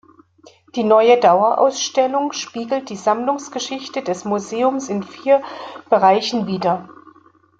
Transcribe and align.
Die 0.73 0.83
neue 0.83 1.19
Dauerausstellung 1.19 2.31
spiegelt 2.31 2.89
die 2.89 2.95
Sammlungsgeschichte 2.95 4.01
des 4.01 4.25
Museums 4.25 4.89
in 4.89 5.03
vier 5.03 5.43
Bereichen 5.91 6.47
wider. 6.47 6.89